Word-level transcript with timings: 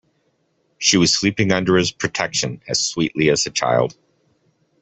She 0.79 0.97
was 0.97 1.13
sleeping 1.13 1.51
under 1.51 1.77
his 1.77 1.91
protection 1.91 2.63
as 2.67 2.83
sweetly 2.83 3.29
as 3.29 3.45
a 3.45 3.51
child. 3.51 3.95